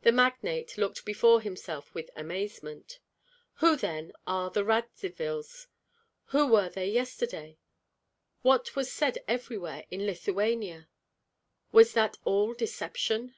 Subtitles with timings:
[0.00, 2.98] The magnate looked before himself with amazement.
[3.58, 5.68] Who then are the Radzivills?
[6.30, 7.58] Who were they yesterday?
[8.40, 10.88] What was said everywhere in Lithuania?
[11.70, 13.36] Was that all deception?